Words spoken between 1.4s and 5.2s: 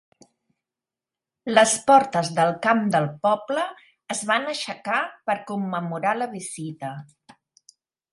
Les portes del camp del poble es van aixecar